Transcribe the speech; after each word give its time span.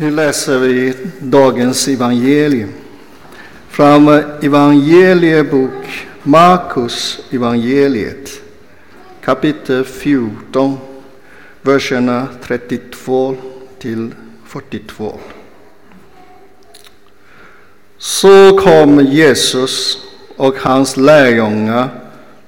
Nu 0.00 0.10
läser 0.10 0.58
vi 0.58 0.94
dagens 1.18 1.88
evangelium. 1.88 2.72
Från 3.68 4.08
evangeliebok 4.42 6.06
Markus 6.22 7.20
evangeliet 7.30 8.42
kapitel 9.24 9.84
14, 9.84 10.78
verserna 11.62 12.26
32 12.42 13.36
till 13.78 14.14
42. 14.46 15.18
Så 17.96 18.58
kom 18.58 19.00
Jesus 19.00 19.98
och 20.36 20.54
hans 20.58 20.96
lärjungar 20.96 21.88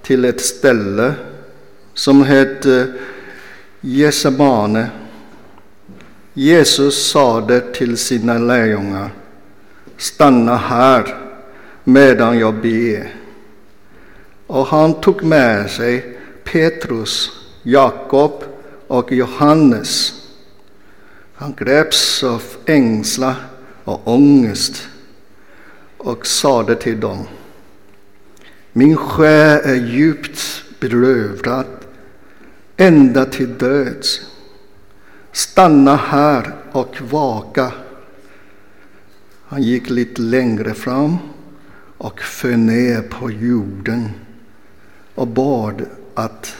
till 0.03 0.25
ett 0.25 0.41
ställe 0.41 1.12
som 1.95 2.23
hette 2.23 2.93
Gesemane. 3.80 4.91
Jesus 6.35 7.11
sade 7.11 7.61
till 7.61 7.97
sina 7.99 8.39
lärjungar, 8.39 9.11
stanna 9.97 10.56
här 10.56 11.16
medan 11.84 12.39
jag 12.39 12.55
ber. 12.55 13.15
Och 14.47 14.66
han 14.66 15.01
tog 15.01 15.23
med 15.23 15.70
sig 15.70 16.19
Petrus, 16.45 17.30
Jakob 17.62 18.45
och 18.87 19.12
Johannes. 19.12 20.15
Han 21.34 21.55
greps 21.59 22.25
av 22.25 22.42
ängslan 22.67 23.34
och 23.84 24.09
ångest 24.09 24.89
och 25.97 26.27
sade 26.27 26.75
till 26.75 27.01
dem, 27.01 27.27
min 28.73 28.97
själ 28.97 29.61
är 29.65 29.75
djupt 29.75 30.65
berövad 30.81 31.67
ända 32.77 33.25
till 33.25 33.59
döds. 33.59 34.20
Stanna 35.33 35.97
här 35.97 36.55
och 36.73 36.97
vaka. 37.11 37.73
Han 39.47 39.62
gick 39.62 39.91
lite 39.91 40.23
längre 40.23 40.75
fram 40.75 41.17
och 41.98 42.20
föll 42.20 42.56
ner 42.56 43.03
på 43.03 43.31
jorden 43.31 44.11
och 45.14 45.27
bad 45.27 45.83
att 46.14 46.56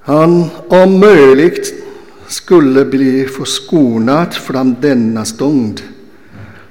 han 0.00 0.50
om 0.68 1.00
möjligt 1.00 1.84
skulle 2.26 2.84
bli 2.84 3.26
förskonad 3.26 4.34
från 4.34 4.76
denna 4.80 5.24
stund. 5.24 5.82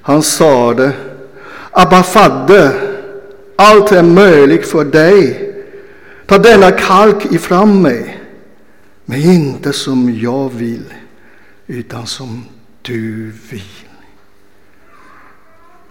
Han 0.02 0.22
sade, 0.22 0.92
Abba 1.72 2.04
fadder, 2.04 2.72
allt 3.56 3.92
är 3.92 4.04
möjligt 4.04 4.68
för 4.68 4.86
dig. 4.86 5.48
Ta 6.26 6.38
denna 6.38 6.72
kalk 6.72 7.32
ifrån 7.32 7.82
mig, 7.82 8.21
men 9.12 9.22
inte 9.22 9.74
som 9.74 10.20
jag 10.20 10.50
vill, 10.50 10.94
utan 11.68 12.08
som 12.08 12.46
du 12.82 13.32
vill. 13.50 13.88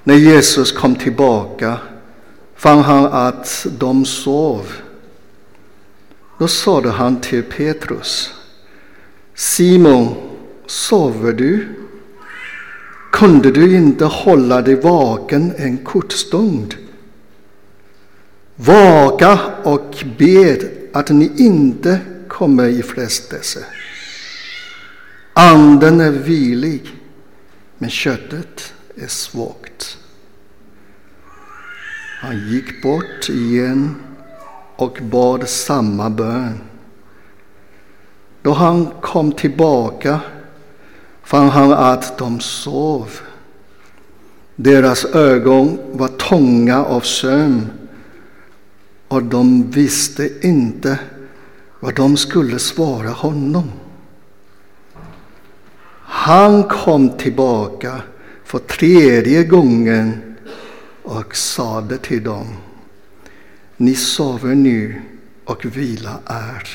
När 0.04 0.14
Jesus 0.14 0.72
kom 0.72 0.94
tillbaka 0.94 1.78
fann 2.56 2.78
han 2.78 3.06
att 3.06 3.66
de 3.78 4.04
sov. 4.04 4.72
Då 6.38 6.48
sade 6.48 6.90
han 6.90 7.20
till 7.20 7.42
Petrus, 7.42 8.32
Simon, 9.34 10.14
sover 10.66 11.32
du? 11.32 11.68
Kunde 13.12 13.50
du 13.50 13.76
inte 13.76 14.04
hålla 14.04 14.62
dig 14.62 14.74
vaken 14.74 15.52
en 15.56 15.78
kort 15.78 16.12
stund? 16.12 16.74
Vaka 18.56 19.38
och 19.62 20.04
bed 20.18 20.70
att 20.92 21.10
ni 21.10 21.32
inte 21.36 22.00
kommer 22.40 22.68
i 22.68 22.82
frestelse. 22.82 23.64
Anden 25.32 26.00
är 26.00 26.10
vilig, 26.10 26.96
men 27.78 27.90
köttet 27.90 28.74
är 28.96 29.06
svagt. 29.06 29.98
Han 32.20 32.48
gick 32.48 32.82
bort 32.82 33.28
igen 33.28 33.94
och 34.76 34.98
bad 35.02 35.48
samma 35.48 36.10
bön. 36.10 36.60
Då 38.42 38.52
han 38.52 38.86
kom 39.00 39.32
tillbaka 39.32 40.20
fann 41.22 41.48
han 41.48 41.72
att 41.72 42.18
de 42.18 42.40
sov. 42.40 43.20
Deras 44.56 45.04
ögon 45.04 45.78
var 45.92 46.08
tånga 46.08 46.84
av 46.84 47.00
sömn 47.00 47.70
och 49.08 49.22
de 49.22 49.70
visste 49.70 50.46
inte 50.46 50.98
vad 51.80 51.94
de 51.94 52.16
skulle 52.16 52.58
svara 52.58 53.08
honom. 53.08 53.70
Han 56.02 56.64
kom 56.64 57.16
tillbaka 57.16 58.02
för 58.44 58.58
tredje 58.58 59.44
gången 59.44 60.36
och 61.02 61.36
sade 61.36 61.98
till 61.98 62.22
dem 62.24 62.46
Ni 63.76 63.94
sover 63.94 64.54
nu 64.54 65.02
och 65.44 65.64
vila 65.64 66.18
är. 66.26 66.68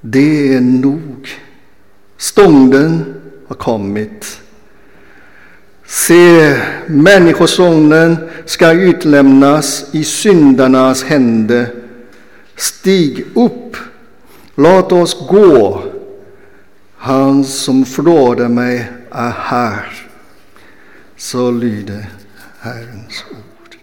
Det 0.00 0.54
är 0.54 0.60
nog. 0.60 1.28
Stunden 2.16 3.14
har 3.48 3.56
kommit. 3.56 4.40
Se, 5.86 6.56
Människosonen 6.86 8.16
ska 8.44 8.72
utlämnas 8.72 9.86
i 9.92 10.04
syndarnas 10.04 11.04
händer. 11.04 11.87
Stig 12.58 13.26
upp, 13.34 13.76
låt 14.54 14.92
oss 14.92 15.28
gå. 15.28 15.82
Han 16.96 17.44
som 17.44 17.84
förråder 17.84 18.48
mig 18.48 18.92
är 19.10 19.30
här. 19.30 20.08
Så 21.16 21.50
lyder 21.50 22.06
Herrens 22.60 23.24
ord. 23.30 23.76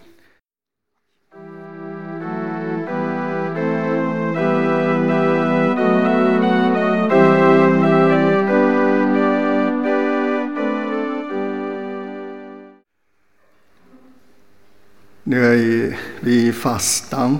Nu 15.22 15.44
är 15.44 15.98
vi 16.20 16.46
i 16.46 16.52
fastan 16.52 17.38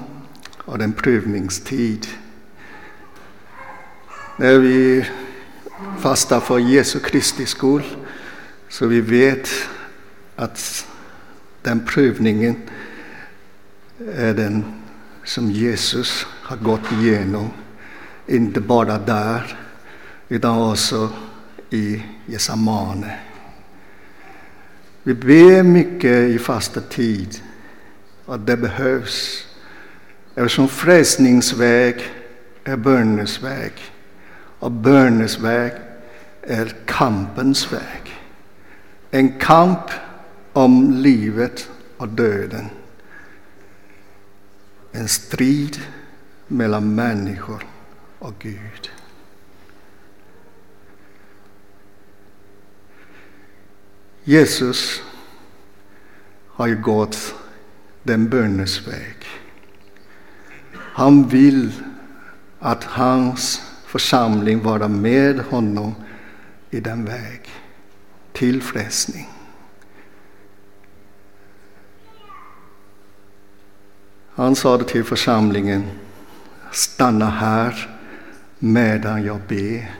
och 0.67 0.81
en 0.81 0.93
prövningstid. 0.93 2.07
När 4.37 4.59
vi 4.59 5.07
fastar 6.01 6.41
för 6.41 6.59
Jesu 6.59 6.99
Kristi 6.99 7.47
skull 7.47 7.83
så 8.69 8.87
vi 8.87 9.01
vet 9.01 9.49
att 10.37 10.87
den 11.63 11.87
prövningen 11.87 12.57
är 14.15 14.35
den 14.35 14.65
som 15.25 15.51
Jesus 15.51 16.27
har 16.43 16.57
gått 16.57 16.93
igenom. 16.93 17.51
Inte 18.27 18.61
bara 18.61 18.99
där, 18.99 19.59
utan 20.29 20.71
också 20.71 21.11
i 21.71 22.03
Gesamane. 22.27 23.19
Vi 25.03 25.15
ber 25.15 25.63
mycket 25.63 26.29
i 26.29 26.39
fasta 26.39 26.81
tid 26.81 27.41
och 28.25 28.41
det 28.41 28.57
behövs. 28.57 29.47
Eftersom 30.39 30.69
frälsningsväg 30.69 32.03
är 32.65 32.77
bönens 32.77 33.43
väg 33.43 33.73
och 34.59 34.71
bönens 34.71 35.39
väg 35.39 35.73
är 36.43 36.77
kampens 36.85 37.73
väg. 37.73 38.21
En 39.11 39.39
kamp 39.39 39.91
om 40.53 40.93
livet 40.93 41.71
och 41.97 42.09
döden. 42.09 42.67
En 44.93 45.09
strid 45.09 45.81
mellan 46.47 46.95
människor 46.95 47.67
och 48.19 48.35
Gud. 48.39 48.91
Jesus 54.25 55.03
har 56.49 56.67
ju 56.67 56.83
gått 56.83 57.35
den 58.03 58.29
bönens 58.29 58.89
väg. 58.89 59.17
Han 60.97 61.29
vill 61.29 61.73
att 62.59 62.85
hans 62.85 63.63
församling 63.87 64.63
vara 64.63 64.89
med 64.89 65.39
honom 65.39 65.95
i 66.71 66.81
den 66.81 67.05
väg 67.05 67.41
till 68.33 68.63
frälsning. 68.63 69.29
Han 74.35 74.57
sade 74.57 74.85
till 74.85 75.05
församlingen, 75.05 75.85
stanna 76.73 77.31
här 77.31 77.97
medan 78.59 79.25
jag 79.25 79.41
ber. 79.49 79.95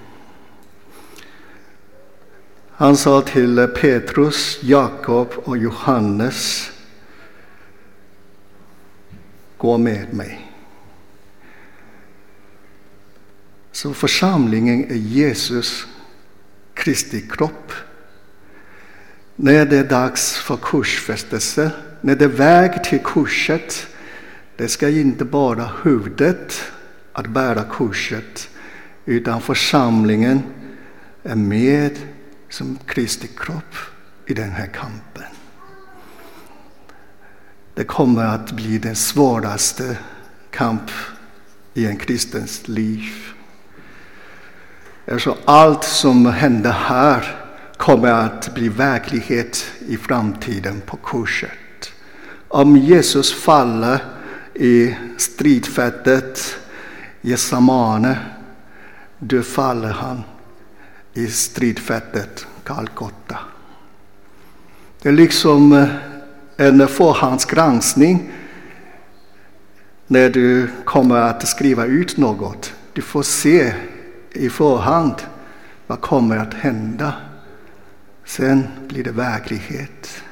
Han 2.71 2.97
sa 2.97 3.21
till 3.21 3.67
Petrus, 3.67 4.59
Jakob 4.63 5.29
och 5.45 5.59
Johannes, 5.59 6.71
gå 9.57 9.79
med 9.79 10.15
mig. 10.15 10.46
Så 13.77 13.95
församlingen 13.95 14.91
är 14.91 14.95
Jesus 14.95 15.87
Kristi 16.75 17.21
kropp. 17.21 17.73
När 19.37 19.67
det 19.67 19.79
är 19.79 19.85
dags 19.85 20.37
för 20.37 20.57
korsfästelse, 20.57 21.71
när 22.01 22.17
det 22.17 22.25
är 22.25 22.29
väg 22.29 22.85
till 22.85 22.99
korset, 22.99 23.87
det 24.57 24.69
ska 24.69 24.89
inte 24.89 25.25
bara 25.25 25.71
huvudet 25.83 26.63
att 27.13 27.27
bära 27.27 27.65
korset, 27.65 28.49
utan 29.05 29.41
församlingen 29.41 30.43
är 31.23 31.37
med 31.37 31.99
som 32.49 32.79
Kristi 32.87 33.29
kropp 33.37 33.75
i 34.27 34.35
den 34.35 34.51
här 34.51 34.67
kampen. 34.67 35.31
Det 37.75 37.85
kommer 37.85 38.25
att 38.25 38.53
bli 38.53 38.79
den 38.79 38.97
svåraste 38.97 39.99
kamp 40.51 40.91
i 41.75 41.87
en 41.87 41.97
kristens 41.97 42.69
liv. 42.69 43.36
Eh, 45.07 45.19
så 45.19 45.37
allt 45.45 45.85
som 45.85 46.27
händer 46.27 46.73
här 46.73 47.37
kommer 47.77 48.13
att 48.13 48.55
bli 48.55 48.69
verklighet 48.69 49.65
i 49.89 49.97
framtiden 49.97 50.83
på 50.87 50.97
korset. 50.97 51.51
Om 52.49 52.77
Jesus 52.77 53.35
faller 53.35 53.99
i 54.55 54.95
stridfältet 55.17 56.57
i 57.23 57.37
Samane, 57.37 58.19
då 59.19 59.43
faller 59.43 59.93
han 59.93 60.23
i 61.15 61.27
stridfältet 61.27 62.47
Calcutta. 62.65 63.39
Det 65.03 65.09
är 65.09 65.13
liksom 65.13 65.73
eh, 65.73 65.89
en 66.57 66.89
förhandsgranskning 66.89 68.33
när 70.07 70.31
du 70.31 70.69
kommer 70.85 71.17
att 71.17 71.49
skriva 71.49 71.85
ut 71.85 72.17
något. 72.17 72.73
Du 72.93 73.03
får 73.03 73.23
se 73.23 73.75
i 74.37 74.51
förhand 74.51 75.15
vad 75.87 76.01
kommer 76.01 76.37
att 76.37 76.55
hända. 76.55 77.15
Sen 78.25 78.65
blir 78.89 79.05
det 79.05 79.13
verklighet. 79.13 80.23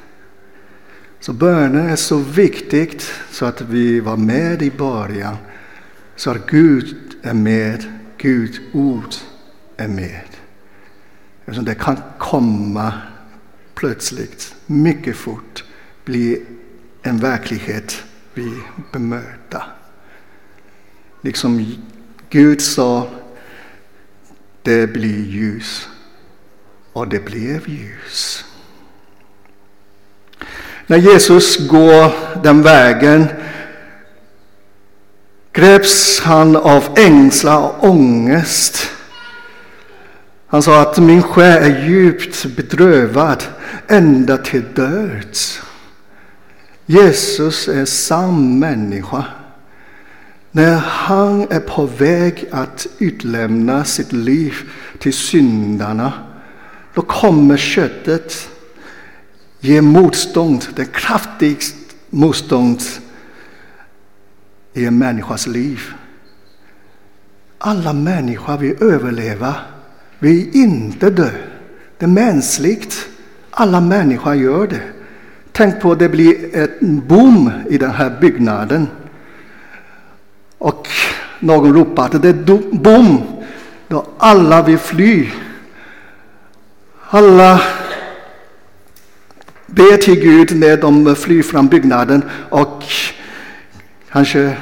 Så 1.19 1.33
bönen 1.33 1.89
är 1.89 1.95
så 1.95 2.17
viktigt 2.17 3.11
så 3.31 3.45
att 3.45 3.61
vi 3.61 3.99
var 3.99 4.17
med 4.17 4.61
i 4.61 4.71
början. 4.71 5.37
Så 6.15 6.31
att 6.31 6.47
Gud 6.47 6.95
är 7.23 7.33
med, 7.33 7.85
Guds 8.17 8.59
ord 8.73 9.13
är 9.77 9.87
med. 9.87 10.21
Eftersom 11.39 11.65
det 11.65 11.75
kan 11.75 11.97
komma 12.17 12.93
plötsligt, 13.75 14.55
mycket 14.65 15.15
fort, 15.15 15.63
bli 16.05 16.45
en 17.01 17.17
verklighet 17.17 18.03
vi 18.33 18.53
bemöter. 18.91 19.63
Liksom 21.21 21.75
Gud 22.29 22.61
sa, 22.61 23.09
det 24.65 24.87
blir 24.87 25.25
ljus. 25.25 25.87
Och 26.93 27.07
det 27.07 27.25
blev 27.25 27.69
ljus. 27.69 28.45
När 30.87 30.97
Jesus 30.97 31.67
går 31.67 32.11
den 32.43 32.61
vägen 32.61 33.27
greps 35.53 36.19
han 36.19 36.55
av 36.55 36.83
ängslan 36.97 37.63
och 37.63 37.89
ångest. 37.89 38.91
Han 40.47 40.61
sa 40.61 40.81
att 40.81 40.97
min 40.97 41.23
själ 41.23 41.63
är 41.63 41.87
djupt 41.87 42.45
bedrövad 42.45 43.43
ända 43.87 44.37
till 44.37 44.63
döds. 44.73 45.61
Jesus 46.85 47.67
är 47.67 47.85
sann 47.85 48.59
människa. 48.59 49.25
När 50.55 50.75
han 50.75 51.41
är 51.49 51.59
på 51.59 51.85
väg 51.85 52.45
att 52.51 52.87
utlämna 52.97 53.83
sitt 53.83 54.13
liv 54.13 54.53
till 54.99 55.13
syndarna, 55.13 56.13
då 56.93 57.01
kommer 57.01 57.57
köttet 57.57 58.49
ge 59.59 59.81
motstånd, 59.81 60.65
det 60.75 60.85
kraftigaste 60.85 61.77
motstånd 62.09 62.81
i 64.73 64.85
en 64.85 64.97
människas 64.97 65.47
liv. 65.47 65.81
Alla 67.57 67.93
människor 67.93 68.57
vill 68.57 68.83
överleva, 68.83 69.55
vill 70.19 70.55
inte 70.55 71.09
dö. 71.09 71.29
Det 71.97 72.05
är 72.05 72.09
mänskligt. 72.09 73.07
Alla 73.49 73.81
människor 73.81 74.35
gör 74.35 74.67
det. 74.67 74.81
Tänk 75.51 75.81
på 75.81 75.91
att 75.91 75.99
det 75.99 76.09
blir 76.09 76.57
en 76.57 77.07
boom 77.07 77.51
i 77.69 77.77
den 77.77 77.91
här 77.91 78.17
byggnaden. 78.21 78.87
Någon 81.45 81.73
ropade, 81.73 82.19
det 82.19 82.29
är 82.29 82.75
bom. 82.75 83.23
Då 83.87 84.05
alla 84.17 84.61
vill 84.61 84.77
fly. 84.77 85.29
Alla 87.09 87.61
ber 89.65 89.97
till 89.97 90.19
Gud 90.19 90.59
när 90.59 90.77
de 90.77 91.15
flyr 91.15 91.43
från 91.43 91.67
byggnaden 91.67 92.23
och 92.49 92.83
kanske 94.11 94.57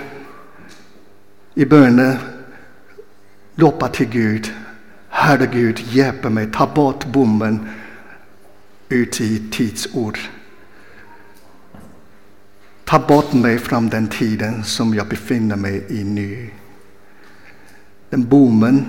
i 1.53 1.65
bönen 1.65 2.17
ropar 3.55 3.87
till 3.87 4.09
Gud. 4.09 4.51
Herre 5.09 5.47
Gud, 5.51 5.79
hjälp 5.79 6.23
mig, 6.23 6.51
ta 6.51 6.67
bort 6.67 7.05
bommen 7.05 7.69
ut 8.89 9.21
i 9.21 9.49
tidsord. 9.51 10.19
Ta 12.83 12.99
bort 12.99 13.33
mig 13.33 13.59
från 13.59 13.89
den 13.89 14.07
tiden 14.07 14.63
som 14.63 14.93
jag 14.93 15.07
befinner 15.07 15.55
mig 15.55 15.85
i 15.89 16.03
nu. 16.03 16.49
Den 18.13 18.29
bommen 18.29 18.85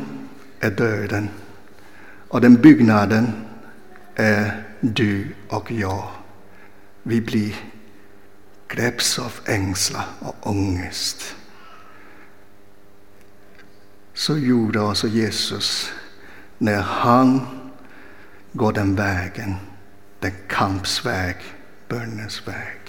är 0.61 0.71
döden 0.71 1.29
och 2.29 2.41
den 2.41 2.55
byggnaden 2.55 3.32
är 4.15 4.65
du 4.81 5.29
och 5.49 5.73
jag. 5.73 6.09
Vi 7.03 7.21
blir 7.21 7.55
greps 8.69 9.19
av 9.19 9.32
ängslan 9.47 10.05
och 10.21 10.35
ångest. 10.47 11.37
Så 14.15 14.38
gjorde 14.38 14.82
alltså 14.82 15.09
Jesus 15.09 15.93
när 16.59 16.81
han 16.81 17.41
går 18.53 18.73
den 18.73 18.97
vägen, 18.97 19.55
den 20.20 20.32
kampsväg, 20.49 21.37
bönens 21.88 22.49
väg. 22.49 22.83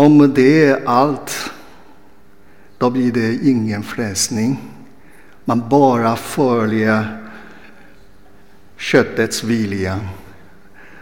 Om 0.00 0.34
det 0.34 0.64
är 0.64 0.82
allt, 0.86 1.50
då 2.78 2.90
blir 2.90 3.12
det 3.12 3.34
ingen 3.34 3.82
frälsning. 3.82 4.58
Man 5.44 5.68
bara 5.68 6.16
följer 6.16 7.26
köttets 8.76 9.44
vilja. 9.44 10.00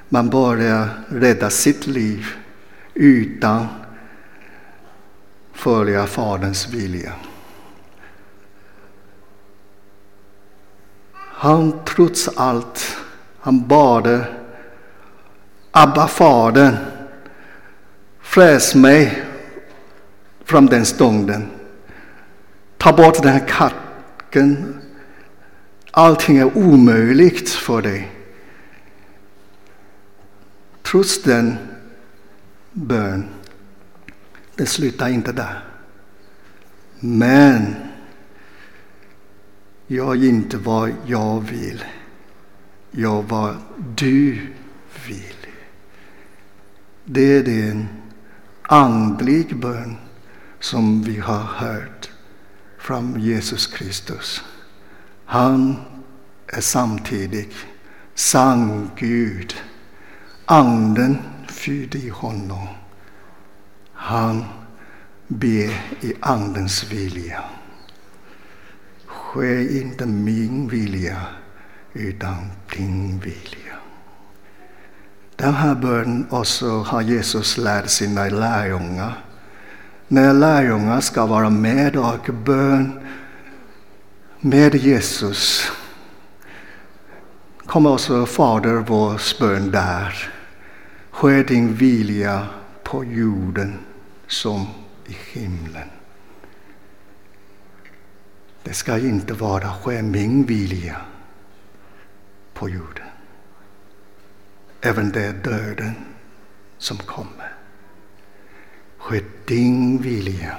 Man 0.09 0.29
bara 0.29 0.89
räddar 1.09 1.51
sitt 1.51 1.87
liv 1.87 2.27
utan 2.95 3.67
följa 5.53 6.07
Faderns 6.07 6.69
vilja. 6.69 7.13
Han 11.15 11.85
trots 11.85 12.29
allt, 12.37 12.97
han 13.41 13.69
bad 13.69 14.25
Abba, 15.71 16.09
Fadern, 16.09 16.77
Fräs 18.29 18.75
mig 18.75 19.23
från 20.45 20.67
den 20.67 20.87
stunden. 20.87 21.51
Ta 22.77 22.93
bort 22.93 23.23
den 23.23 23.33
här 23.33 23.49
katten. 23.49 24.81
Allting 25.91 26.37
är 26.37 26.59
omöjligt 26.59 27.51
för 27.51 27.83
dig. 27.83 28.11
Trots 30.83 31.23
den 31.23 31.57
bön, 32.73 33.29
det 34.55 34.67
slutar 34.67 35.09
inte 35.09 35.33
där. 35.33 35.65
Men 37.01 37.75
jag 39.87 40.17
är 40.17 40.29
inte 40.29 40.57
vad 40.57 40.93
jag 41.07 41.41
vill. 41.41 41.85
Jag 42.91 43.23
vad 43.23 43.57
du 43.97 44.47
vill. 45.07 45.47
Det 47.05 47.37
är 47.37 47.43
den 47.43 47.89
andlig 48.71 49.57
bön 49.57 49.97
som 50.61 51.03
vi 51.03 51.19
har 51.19 51.43
hört 51.43 52.11
från 52.79 53.21
Jesus 53.21 53.67
Kristus. 53.67 54.43
Han 55.25 55.77
är 56.47 56.61
samtidigt 56.61 57.55
sann 58.15 58.91
Gud. 58.97 59.55
Anden 60.45 61.19
fyllde 61.49 61.99
i 61.99 62.09
honom. 62.09 62.69
Han 63.93 64.45
ber 65.27 65.71
i 66.01 66.15
Andens 66.21 66.93
vilja. 66.93 67.45
Ske 69.07 69.79
inte 69.81 70.07
min 70.07 70.69
vilja 70.69 71.23
utan 71.93 72.51
din 72.77 73.19
vilja. 73.19 73.68
Den 75.39 75.55
här 75.55 75.75
bönen 75.75 76.27
också 76.31 76.83
har 76.83 77.03
Jesus 77.03 77.57
lärt 77.57 77.89
sina 77.89 78.29
lärjungar. 78.29 79.25
När 80.09 80.33
lärjungar 80.33 81.01
ska 81.01 81.27
vara 81.27 81.51
med 81.51 81.97
och 81.97 82.35
bön 82.35 83.01
med 84.41 84.75
Jesus 84.75 85.71
kommer 87.67 87.91
också 87.91 88.27
Fader 88.27 88.75
vår 88.75 89.41
bön 89.41 89.71
där. 89.71 90.33
Ske 91.11 91.43
din 91.43 91.75
vilja 91.75 92.47
på 92.83 93.05
jorden 93.05 93.79
som 94.27 94.67
i 95.07 95.17
himlen. 95.33 95.89
Det 98.63 98.75
ska 98.75 98.99
inte 98.99 99.35
vara 99.35 99.73
ske 99.73 100.03
min 100.03 100.45
vilja 100.45 100.97
på 102.55 102.69
jorden. 102.69 103.08
Även 104.81 105.13
det 105.13 105.25
är 105.25 105.33
döden 105.33 105.93
som 106.79 106.97
kommer. 106.97 107.53
Ske 108.99 109.23
din 109.47 110.03
vilja, 110.03 110.57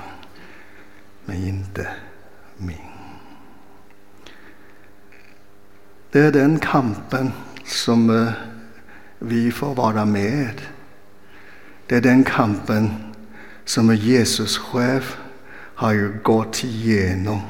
men 1.26 1.36
inte 1.36 1.88
min. 2.58 2.78
Det 6.12 6.20
är 6.20 6.32
den 6.32 6.60
kampen 6.60 7.32
som 7.66 8.10
eh, 8.10 8.32
vi 9.20 9.52
får 9.52 9.76
vara 9.76 10.06
med. 10.06 10.62
Det 11.88 11.96
är 11.96 12.02
den 12.02 12.24
kampen 12.24 12.94
som 13.66 13.96
Jesus 13.96 14.58
själv 14.58 15.16
har 15.76 15.94
ju 15.94 16.20
gått 16.24 16.64
igenom. 16.64 17.42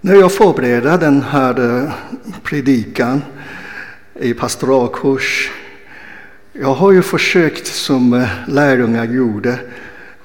När 0.00 0.14
jag 0.14 0.32
förberedde 0.32 0.96
den 0.96 1.22
här 1.22 1.84
eh, 1.84 1.92
predikan 2.42 3.22
i 4.20 4.34
pastoralkurs, 4.34 5.50
jag 6.52 6.74
har 6.74 6.92
ju 6.92 7.02
försökt 7.02 7.66
som 7.66 8.12
eh, 8.12 8.28
lärjungar 8.46 9.04
gjorde, 9.04 9.58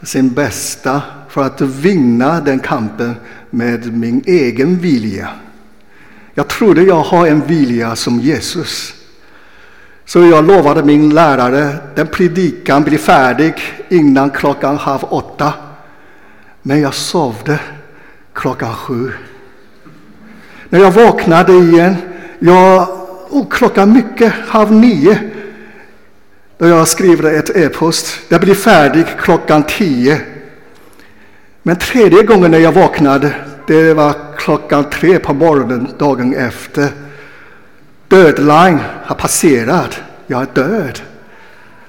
sin 0.01 0.33
bästa 0.33 1.01
för 1.29 1.43
att 1.43 1.61
vinna 1.61 2.41
den 2.41 2.59
kampen 2.59 3.15
med 3.49 3.93
min 3.93 4.23
egen 4.25 4.77
vilja. 4.77 5.29
Jag 6.33 6.47
trodde 6.47 6.83
jag 6.83 7.03
har 7.03 7.27
en 7.27 7.41
vilja 7.41 7.95
som 7.95 8.19
Jesus. 8.19 8.93
Så 10.05 10.19
jag 10.25 10.47
lovade 10.47 10.83
min 10.83 11.15
lärare 11.15 11.75
den 11.95 12.07
predikan 12.07 12.83
blir 12.83 12.97
färdig 12.97 13.53
innan 13.89 14.29
klockan 14.29 14.77
halv 14.77 15.03
åtta. 15.03 15.53
Men 16.61 16.81
jag 16.81 16.93
sovde 16.93 17.59
klockan 18.33 18.73
sju. 18.73 19.11
När 20.73 20.79
jag 20.79 20.91
vaknade 20.91 21.53
igen, 21.53 21.95
jag, 22.39 22.87
oh, 23.29 23.49
klockan 23.49 23.93
mycket, 23.93 24.33
halv 24.47 24.71
nio, 24.71 25.19
då 26.57 26.67
jag 26.67 26.87
skriver 26.87 27.33
ett 27.33 27.49
e-post. 27.49 28.19
Jag 28.29 28.41
blir 28.41 28.55
färdig 28.55 29.05
klockan 29.19 29.63
tio. 29.63 30.21
Men 31.63 31.75
tredje 31.75 32.23
gången 32.23 32.51
när 32.51 32.59
jag 32.59 32.71
vaknade, 32.71 33.33
det 33.67 33.93
var 33.93 34.15
klockan 34.37 34.89
tre 34.89 35.19
på 35.19 35.33
morgonen 35.33 35.87
dagen 35.97 36.35
efter. 36.35 36.89
Deadline 38.07 38.79
har 39.03 39.15
passerat. 39.15 40.01
Jag 40.27 40.41
är 40.41 40.47
död. 40.53 40.99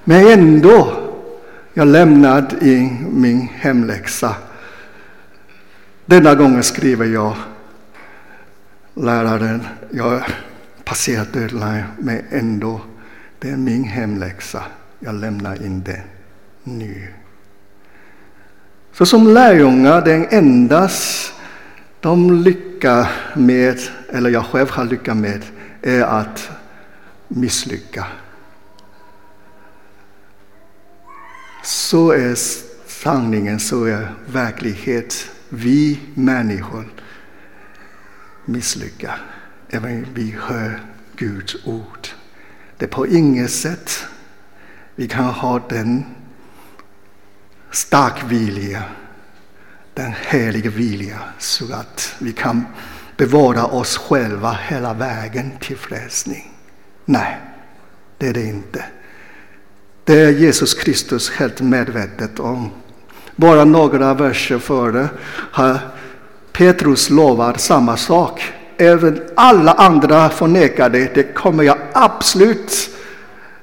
Men 0.05 0.27
ändå, 0.27 0.93
jag 1.75 1.89
lämnade 1.89 2.69
in 2.69 3.07
min 3.11 3.49
hemläxa. 3.55 4.35
Denna 6.07 6.35
gången 6.35 6.63
skriver 6.63 7.07
jag 7.07 7.35
läraren, 8.95 9.67
jag 9.91 10.05
har 10.05 10.27
passerat 10.85 11.33
dödline, 11.33 11.85
men 11.99 12.23
ändå, 12.31 12.81
det 13.39 13.51
är 13.51 13.57
min 13.57 13.85
hemläxa. 13.85 14.65
Jag 15.01 15.15
lämnar 15.15 15.63
in 15.63 15.83
den 15.83 16.01
nu. 16.65 17.09
Så 18.93 19.07
som 19.07 19.27
lärjungar, 19.27 20.05
den 20.05 20.27
endast 20.31 21.33
de 22.01 22.33
lyckas 22.33 23.09
med, 23.35 23.79
eller 24.13 24.31
jag 24.31 24.45
själv 24.47 24.71
har 24.71 24.85
lyckats 24.85 25.19
med, 25.19 25.43
är 25.83 26.03
att 26.03 26.51
misslycka. 27.29 28.07
Så 31.63 32.11
är 32.11 32.35
sanningen, 32.87 33.61
så 33.61 33.85
är 33.85 34.09
verklighet. 34.27 35.31
Vi 35.49 36.01
människor 36.15 36.94
misslyckas. 38.45 39.19
Även 39.69 40.07
vi 40.15 40.37
hör 40.41 40.81
Guds 41.17 41.57
ord. 41.65 42.09
Det 42.77 42.85
är 42.85 42.89
på 42.89 43.07
inget 43.07 43.51
sätt 43.51 44.07
vi 44.95 45.09
kan 45.09 45.25
ha 45.25 45.59
den 45.69 46.05
stark 47.71 48.25
vilja, 48.29 48.83
den 49.95 50.13
heliga 50.29 50.71
vilja, 50.71 51.19
så 51.39 51.75
att 51.75 52.15
vi 52.19 52.33
kan 52.33 52.65
bevara 53.17 53.65
oss 53.65 53.97
själva 53.97 54.59
hela 54.69 54.95
vägen 54.95 55.53
till 55.61 55.77
frälsning. 55.77 56.53
Nej, 57.05 57.41
det 58.19 58.29
är 58.29 58.33
det 58.33 58.45
inte. 58.45 58.85
Det 60.05 60.21
är 60.21 60.31
Jesus 60.31 60.75
Kristus 60.75 61.31
helt 61.31 61.61
medvetet 61.61 62.41
om. 62.41 62.71
Bara 63.37 63.65
några 63.65 64.15
verser 64.15 64.59
före 64.59 65.09
har 65.27 65.79
Petrus 66.55 67.11
lovar 67.11 67.55
samma 67.55 67.97
sak. 67.97 68.53
Även 68.77 69.21
alla 69.35 69.73
andra 69.73 70.31
förnekar 70.31 70.91
det. 70.91 71.15
Det 71.15 71.35
kommer 71.35 71.63
jag 71.63 71.77
absolut 71.93 72.91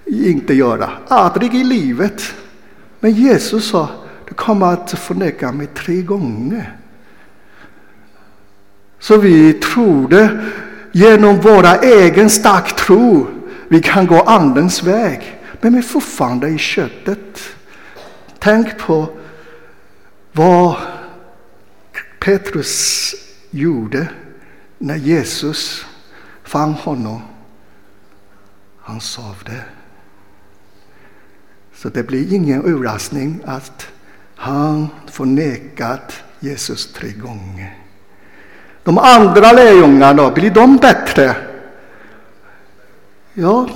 inte 0.05 0.53
göra. 0.53 0.89
Aldrig 1.07 1.55
i 1.55 1.63
livet. 1.63 2.33
Men 2.99 3.11
Jesus 3.11 3.69
sa, 3.69 3.89
du 4.27 4.33
kommer 4.33 4.73
att 4.73 4.91
förneka 4.91 5.51
mig 5.51 5.67
tre 5.67 6.01
gånger. 6.01 6.77
Så 8.99 9.17
vi 9.17 9.53
trodde 9.53 10.39
genom 10.91 11.39
våra 11.39 11.75
egen 11.75 12.29
stark 12.29 12.75
tro 12.75 13.27
vi 13.67 13.81
kan 13.81 14.07
gå 14.07 14.21
andens 14.21 14.83
väg. 14.83 15.39
Men 15.61 15.73
vi 15.73 15.79
är 15.79 15.83
fortfarande 15.83 16.47
i 16.47 16.57
köttet. 16.57 17.39
Tänk 18.39 18.77
på 18.77 19.09
vad 20.31 20.75
Petrus 22.21 23.15
gjorde 23.49 24.07
när 24.77 24.95
Jesus 24.95 25.85
fann 26.43 26.73
honom. 26.73 27.21
Han 28.79 29.01
sovde. 29.01 29.63
Så 31.75 31.89
det 31.89 32.03
blir 32.03 32.33
ingen 32.33 32.65
överraskning 32.65 33.41
att 33.45 33.87
han 34.35 34.87
förnekat 35.11 36.23
Jesus 36.39 36.93
tre 36.93 37.11
gånger. 37.11 37.77
De 38.83 38.97
andra 38.97 39.51
lärjungarna, 39.51 40.31
blir 40.31 40.51
de 40.51 40.77
bättre? 40.77 41.35
Ja, 43.33 43.69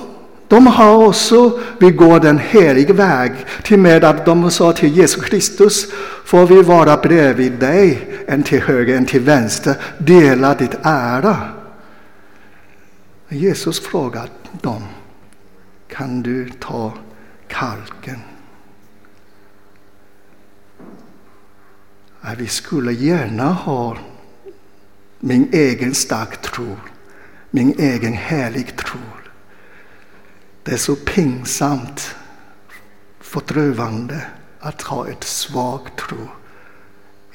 de 0.47 0.67
har 0.67 1.07
också, 1.07 1.59
begått 1.79 2.23
en 2.23 2.39
helig 2.39 2.95
väg, 2.95 3.31
till 3.63 3.79
med 3.79 4.03
att 4.03 4.25
de 4.25 4.51
sa 4.51 4.73
till 4.73 4.97
Jesus 4.97 5.25
Kristus, 5.25 5.91
får 6.25 6.47
vi 6.47 6.61
vara 6.61 6.97
bredvid 6.97 7.51
dig, 7.51 8.07
en 8.27 8.43
till 8.43 8.61
höger, 8.61 8.97
en 8.97 9.05
till 9.05 9.21
vänster, 9.21 9.75
dela 9.97 10.53
ditt 10.53 10.75
ära. 10.83 11.37
Jesus 13.29 13.79
frågade 13.79 14.29
dem, 14.61 14.83
kan 15.87 16.21
du 16.21 16.49
ta 16.59 16.93
kalken? 17.47 18.19
vi 22.37 22.47
skulle 22.47 22.91
gärna 22.91 23.53
ha 23.53 23.97
min 25.19 25.49
egen 25.51 25.93
stark 25.93 26.41
tro, 26.41 26.77
min 27.51 27.73
egen 27.79 28.13
helig 28.13 28.75
tro. 28.75 28.99
Det 30.65 30.71
är 30.71 30.77
så 30.77 30.95
pinsamt 30.95 32.15
fördrövande 33.19 34.27
att 34.59 34.81
ha 34.81 35.07
ett 35.07 35.23
svagt 35.23 35.99
tro 35.99 36.29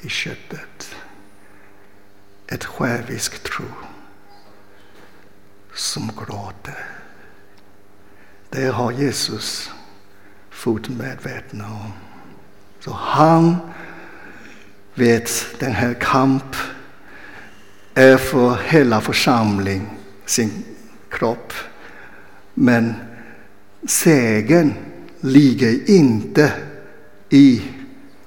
i 0.01 0.09
köttet. 0.09 0.95
Ett 2.47 2.65
självisk 2.65 3.43
tro 3.43 3.65
som 5.73 6.11
gråter. 6.17 6.85
Det 8.49 8.67
har 8.67 8.91
Jesus 8.91 9.71
fullt 10.49 10.89
medvetna 10.89 11.65
om. 11.65 11.91
Så 12.79 12.91
han 12.91 13.57
vet 14.93 15.59
den 15.59 15.71
här 15.71 15.93
kamp 15.93 16.55
är 17.93 18.17
för 18.17 18.55
hela 18.55 19.01
församlingen, 19.01 19.89
sin 20.25 20.65
kropp. 21.09 21.53
Men 22.53 23.10
Sägen 23.87 24.73
ligger 25.19 25.89
inte 25.89 26.51
i 27.29 27.61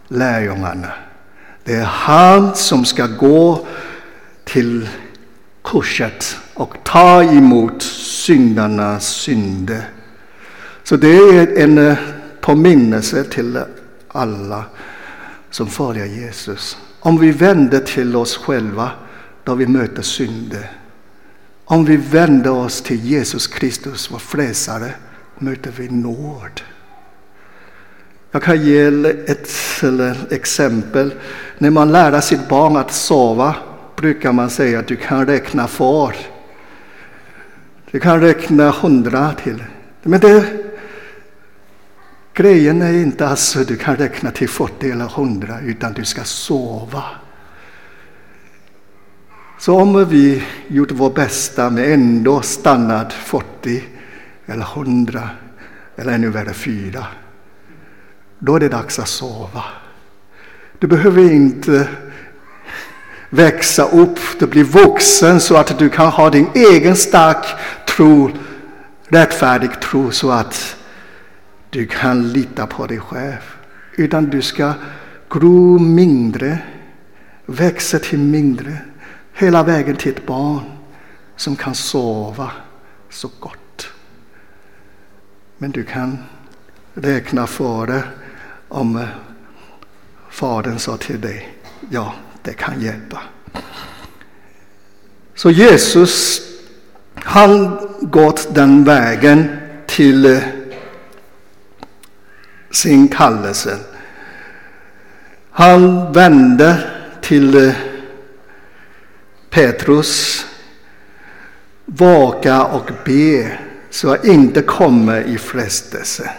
lärjungarna. 0.09 0.93
Det 1.65 1.75
är 1.75 1.85
han 1.85 2.55
som 2.55 2.85
ska 2.85 3.07
gå 3.07 3.67
till 4.45 4.89
korset 5.63 6.37
och 6.55 6.77
ta 6.85 7.23
emot 7.23 7.83
syndarnas 7.83 9.09
synder. 9.09 9.89
Så 10.83 10.97
det 10.97 11.17
är 11.17 11.59
en 11.59 11.79
eh, 11.79 11.99
påminnelse 12.41 13.25
till 13.25 13.61
alla 14.09 14.65
som 15.51 15.67
följer 15.67 16.07
Jesus 16.07 16.77
Om 17.01 17.19
vi 17.19 17.31
vänder 17.31 17.81
till 17.81 18.17
oss 18.17 18.37
själva 18.37 18.91
då 19.45 19.55
vi 19.55 19.67
möter 19.67 20.03
synder. 20.03 20.71
Om 21.65 21.85
vi 21.85 21.97
vänder 21.97 22.51
oss 22.51 22.83
till 22.83 23.05
Jesus 23.05 23.47
Kristus, 23.47 24.11
vår 24.11 24.19
frälsare, 24.19 24.95
möter 25.39 25.71
vi 25.71 25.89
nåd. 25.89 26.61
Jag 28.31 28.43
kan 28.43 28.63
ge 28.63 28.87
ett 29.27 29.51
exempel. 30.31 31.15
När 31.59 31.71
man 31.71 31.93
lär 31.93 32.21
sitt 32.21 32.49
barn 32.49 32.77
att 32.77 32.93
sova 32.93 33.57
brukar 33.97 34.33
man 34.33 34.51
säga 34.51 34.79
att 34.79 34.87
du 34.87 34.97
kan 34.97 35.27
räkna 35.27 35.69
far. 35.69 36.17
Du 37.91 38.01
kan 38.01 38.21
räkna 38.21 38.71
hundra 38.71 39.33
till. 39.33 39.65
Men 40.03 40.21
det, 40.21 40.47
grejen 42.35 42.83
är 42.83 42.93
inte 42.93 43.29
att 43.29 43.57
du 43.69 43.77
kan 43.77 43.97
räkna 43.97 44.31
till 44.31 44.49
40 44.49 44.91
eller 44.91 45.05
100 45.05 45.61
utan 45.61 45.93
du 45.93 46.05
ska 46.05 46.25
sova. 46.25 47.05
Så 49.59 49.81
om 49.81 50.09
vi 50.09 50.43
gjort 50.69 50.91
vårt 50.91 51.15
bästa 51.15 51.71
men 51.71 51.93
ändå 51.93 52.41
stannat 52.41 53.13
40 53.13 53.83
eller 54.47 54.65
100 54.65 55.29
eller 55.97 56.13
ännu 56.13 56.31
värre 56.31 56.53
fyra. 56.53 57.07
då 58.39 58.57
är 58.57 58.61
det 58.61 58.69
dags 58.69 58.99
att 58.99 59.09
sova. 59.09 59.65
Du 60.79 60.87
behöver 60.87 61.23
inte 61.23 61.89
växa 63.31 63.85
upp, 63.85 64.19
du 64.39 64.47
blir 64.47 64.65
vuxen 64.65 65.41
så 65.41 65.57
att 65.57 65.79
du 65.79 65.89
kan 65.89 66.07
ha 66.07 66.31
din 66.31 66.47
egen 66.55 66.97
stark 66.97 67.47
tro, 67.87 68.31
rättfärdig 69.09 69.81
tro 69.81 70.11
så 70.11 70.31
att 70.31 70.77
du 71.71 71.87
kan 71.87 72.33
lita 72.33 72.67
på 72.67 72.87
dig 72.87 73.01
själv. 73.01 73.55
Utan 73.97 74.31
du 74.31 74.43
ska 74.43 74.73
gro 75.31 75.79
mindre, 75.79 76.59
växa 77.47 77.99
till 77.99 78.19
mindre, 78.19 78.79
hela 79.33 79.63
vägen 79.63 79.97
till 79.97 80.13
ett 80.13 80.27
barn 80.27 80.65
som 81.37 81.57
kan 81.57 81.75
sova 81.75 82.51
så 83.11 83.31
gott. 83.41 83.64
Men 85.59 85.71
du 85.71 85.85
kan 85.85 86.19
räkna 86.95 87.47
före 87.47 88.03
om 88.69 88.97
eh, 88.97 89.09
Fadern 90.31 90.79
sa 90.79 90.97
till 90.97 91.21
dig, 91.21 91.59
ja, 91.91 92.15
det 92.43 92.53
kan 92.53 92.81
hjälpa. 92.81 93.23
Så 95.35 95.51
Jesus, 95.51 96.41
han 97.15 97.79
gått 98.01 98.55
den 98.55 98.85
vägen 98.85 99.57
till 99.87 100.27
eh, 100.27 100.43
sin 102.71 103.09
kallelse. 103.09 103.79
Han 105.51 106.13
vände 106.13 106.91
till 107.23 107.69
eh, 107.69 107.75
Petrus, 109.51 110.47
vaka 111.85 112.65
och 112.65 112.91
be 113.05 113.59
så 113.95 114.07
jag 114.07 114.27
inte 114.27 114.63
kommer 114.63 115.23
i 115.23 115.39
frestelse. 115.39 116.31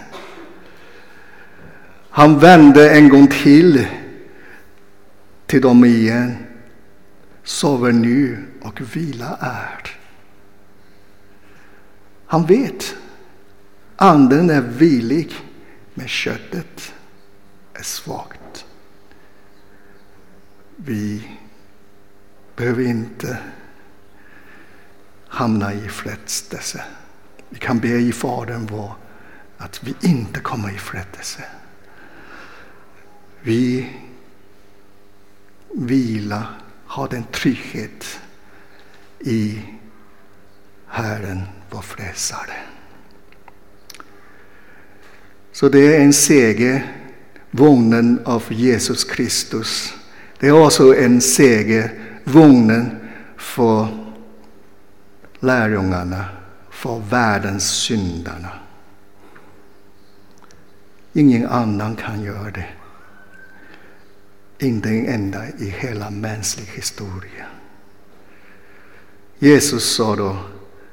Han 2.09 2.39
vände 2.39 2.95
en 2.95 3.09
gång 3.09 3.27
till 3.27 3.87
till 5.45 5.61
dem 5.61 5.85
igen. 5.85 6.37
Sover 7.43 7.91
nu 7.91 8.45
och 8.61 8.81
vila 8.95 9.37
är. 9.39 9.97
Han 12.25 12.45
vet. 12.45 12.95
Anden 13.95 14.49
är 14.49 14.61
vilig, 14.61 15.33
men 15.93 16.07
köttet 16.07 16.93
är 17.73 17.83
svagt. 17.83 18.65
Vi 20.75 21.31
behöver 22.55 22.83
inte 22.83 23.37
hamna 25.27 25.73
i 25.73 25.87
frestelse. 25.89 26.83
Vi 27.49 27.59
kan 27.59 27.79
be 27.79 27.87
i 27.87 28.11
Fadern 28.11 28.67
vår 28.71 28.95
att 29.57 29.83
vi 29.83 29.95
inte 30.01 30.39
kommer 30.39 30.75
i 30.75 30.77
frättelse. 30.77 31.43
Vi 33.41 33.89
vilar, 35.71 36.45
har 36.85 37.07
den 37.07 37.23
trygghet 37.23 38.19
i 39.19 39.61
Herren, 40.87 41.41
vår 41.69 41.81
frälsare. 41.81 42.53
Så 45.51 45.69
det 45.69 45.95
är 45.95 46.01
en 46.01 46.13
seger 46.13 46.95
vunnen 47.51 48.19
av 48.25 48.43
Jesus 48.49 49.03
Kristus. 49.03 49.93
Det 50.39 50.47
är 50.47 50.65
också 50.65 50.95
en 50.95 51.21
seger 51.21 51.91
vunnen 52.23 52.97
för 53.37 53.87
lärjungarna, 55.39 56.25
för 56.75 57.01
världens 57.09 57.69
syndarna. 57.69 58.49
Ingen 61.13 61.49
annan 61.49 61.95
kan 61.95 62.23
göra 62.23 62.51
det. 62.51 62.65
Inte 64.59 64.89
en 64.89 65.07
enda 65.07 65.47
i 65.59 65.69
hela 65.79 66.09
mänsklig 66.09 66.67
historia. 66.75 67.45
Jesus 69.39 69.95
sa 69.95 70.15
då, 70.15 70.37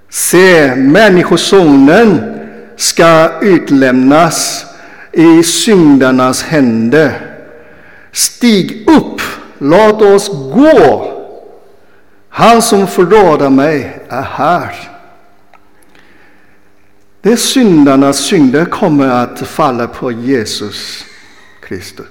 se 0.09 0.77
Människosonen 0.77 2.39
ska 2.77 3.41
utlämnas 3.41 4.67
i 5.13 5.43
syndarnas 5.43 6.43
händer. 6.43 7.37
Stig 8.13 8.91
upp, 8.91 9.21
låt 9.59 10.03
oss 10.03 10.29
gå. 10.29 11.09
Han 12.29 12.63
som 12.63 12.87
förråder 12.87 13.51
mig 13.51 14.01
är 14.09 14.23
här. 14.23 14.92
De 17.23 17.37
syndarnas 17.37 18.19
synder 18.19 18.65
kommer 18.65 19.09
att 19.09 19.41
falla 19.41 19.87
på 19.87 20.13
Jesus 20.13 21.05
Kristus. 21.61 22.07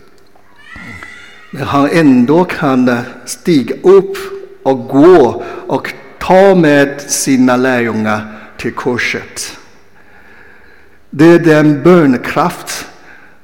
Men 1.51 1.63
han 1.63 1.89
ändå 1.89 2.43
kan 2.43 2.97
stiga 3.25 3.75
upp 3.81 4.17
och 4.63 4.87
gå 4.87 5.43
och 5.67 5.93
ta 6.19 6.55
med 6.55 7.01
sina 7.01 7.57
lärjungar 7.57 8.39
till 8.57 8.73
korset. 8.73 9.57
Det 11.09 11.25
är 11.25 11.39
den 11.39 11.83
bönekraft 11.83 12.85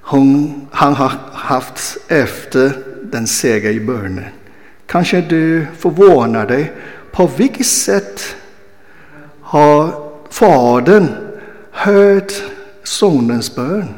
hon, 0.02 0.68
han 0.72 0.94
har 0.94 1.12
haft 1.34 1.98
efter 2.08 2.72
den 3.04 3.28
seger 3.28 3.70
i 3.70 3.80
bönen. 3.80 4.26
Kanske 4.86 5.22
du 5.22 5.68
förvånar 5.78 6.48
dig. 6.48 6.72
På 7.12 7.30
vilket 7.38 7.66
sätt 7.66 8.36
har 9.42 9.94
Fadern 10.30 11.27
hört 11.78 12.34
Sonens 12.84 13.56
bön? 13.56 13.94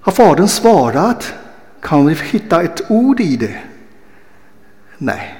Har 0.00 0.12
Fadern 0.12 0.48
svarat? 0.48 1.34
Kan 1.80 2.06
vi 2.06 2.14
hitta 2.14 2.62
ett 2.62 2.90
ord 2.90 3.20
i 3.20 3.36
det? 3.36 3.62
Nej, 4.98 5.34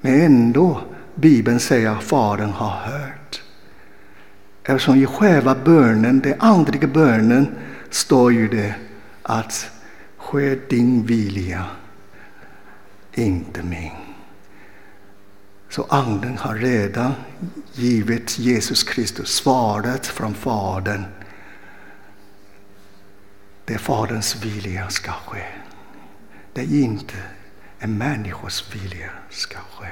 men 0.00 0.20
ändå 0.20 0.80
Bibeln 1.14 1.60
säger 1.60 1.90
att 1.90 2.04
Fadern 2.04 2.50
har 2.50 2.70
hört. 2.70 3.42
Eftersom 4.62 4.96
i 4.96 5.06
själva 5.06 5.54
bönen, 5.54 6.20
den 6.20 6.40
andliga 6.40 6.86
bönen, 6.86 7.54
står 7.90 8.32
ju 8.32 8.48
det 8.48 8.74
att 9.22 9.70
ske 10.16 10.54
din 10.54 11.06
vilja, 11.06 11.64
inte 13.12 13.62
min. 13.62 14.03
Så 15.74 15.86
anden 15.88 16.38
har 16.38 16.54
redan 16.54 17.12
givit 17.72 18.38
Jesus 18.38 18.82
Kristus 18.82 19.34
svaret 19.34 20.06
från 20.06 20.34
Fadern 20.34 21.04
det 23.64 23.78
Faderns 23.78 24.44
vilja 24.44 24.90
ska 24.90 25.12
ske. 25.12 25.44
Det 26.52 26.60
är 26.60 26.74
inte 26.74 27.14
en 27.78 27.98
människas 27.98 28.74
vilja 28.74 29.10
ska 29.30 29.58
ske. 29.58 29.88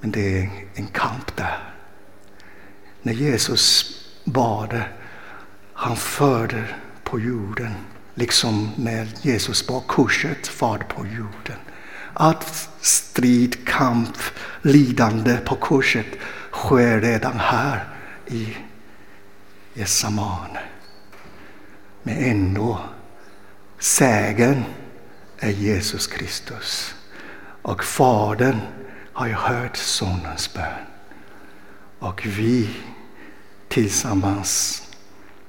Men 0.00 0.10
det 0.10 0.38
är 0.42 0.50
en 0.74 0.86
kamp 0.86 1.36
där. 1.36 1.74
När 3.02 3.12
Jesus 3.12 4.00
bad, 4.24 4.82
han 5.72 5.96
förde 5.96 6.64
på 7.04 7.20
jorden, 7.20 7.74
liksom 8.14 8.70
när 8.76 9.08
Jesus 9.22 9.66
bar 9.66 9.80
korset 9.80 10.46
far 10.46 10.78
på 10.78 11.06
jorden 11.06 11.58
att 12.20 12.68
strid, 12.80 13.66
kamp, 13.66 14.18
lidande 14.62 15.36
på 15.36 15.56
korset 15.56 16.06
sker 16.52 17.00
redan 17.00 17.38
här 17.38 17.88
i 18.26 18.56
Getsemane. 19.74 20.60
Men 22.02 22.16
ändå, 22.16 22.80
sägen 23.78 24.64
är 25.38 25.50
Jesus 25.50 26.06
Kristus. 26.06 26.94
Och 27.62 27.84
Fadern 27.84 28.60
har 29.12 29.26
ju 29.26 29.34
hört 29.34 29.76
Sonens 29.76 30.54
bön. 30.54 30.86
Och 31.98 32.26
vi 32.26 32.70
tillsammans 33.68 34.82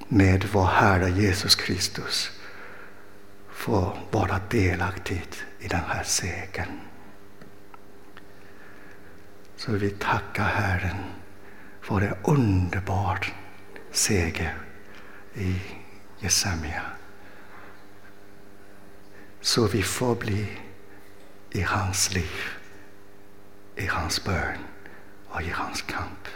med 0.07 0.45
vår 0.51 0.65
Herre 0.65 1.09
Jesus 1.09 1.55
Kristus 1.55 2.31
få 3.59 3.97
vara 4.11 4.39
delaktig 4.49 5.23
i 5.59 5.67
den 5.67 5.83
här 5.87 6.03
segern. 6.03 6.79
Så 9.55 9.71
vi 9.71 9.89
tackar 9.89 10.43
Herren 10.43 11.03
för 11.81 12.01
en 12.01 12.15
underbar 12.23 13.33
seger 13.91 14.57
i 15.33 15.61
Jesemia. 16.19 16.81
Så 19.41 19.67
vi 19.67 19.83
får 19.83 20.15
bli 20.15 20.57
i 21.51 21.61
hans 21.61 22.13
liv, 22.13 22.41
i 23.75 23.85
hans 23.85 24.25
bön 24.25 24.59
och 25.27 25.41
i 25.41 25.49
hans 25.49 25.81
kamp. 25.81 26.27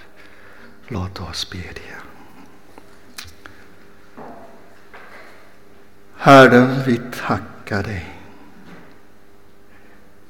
Låt 0.87 1.19
oss 1.19 1.51
bedja. 1.51 2.12
Herre, 6.25 6.83
vi 6.85 7.01
tackar 7.27 7.83
dig. 7.83 8.15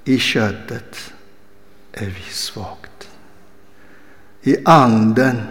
I 0.03 0.17
köttet 0.17 1.13
är 1.91 2.06
vi 2.06 2.21
svagt. 2.21 3.10
I 4.41 4.58
anden 4.65 5.41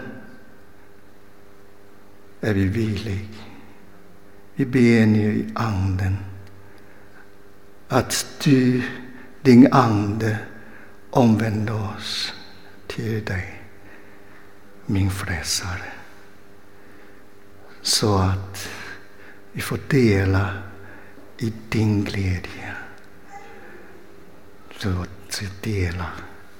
är 2.41 2.53
vi 2.53 2.65
villiga. 2.65 3.27
Vi 4.55 4.65
ber 4.65 5.05
nu 5.05 5.33
i 5.35 5.51
anden 5.55 6.17
att 7.87 8.25
du, 8.43 8.81
din 9.41 9.73
ande, 9.73 10.37
omvänder 11.09 11.95
oss 11.95 12.33
till 12.87 13.25
dig, 13.25 13.61
min 14.85 15.11
frälsare. 15.11 15.91
Så 17.81 18.17
att 18.17 18.69
vi 19.53 19.61
får 19.61 19.79
dela 19.87 20.63
i 21.37 21.53
din 21.69 22.03
glädje. 22.03 22.75
Låt 24.69 25.09
oss 25.27 25.41
dela 25.61 26.11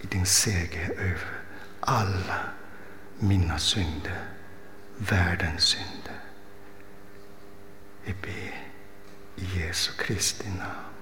i 0.01 0.08
din 0.08 0.25
seger 0.25 0.91
över 0.91 1.41
alla 1.79 2.39
mina 3.19 3.60
synder, 3.60 4.25
världens 4.97 5.63
synder. 5.63 6.19
Vi 8.06 8.13
ber 8.21 8.69
i 9.36 9.60
Jesu 9.60 9.91
Kristi 9.97 10.47
namn. 10.49 10.93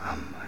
Amen. 0.00 0.45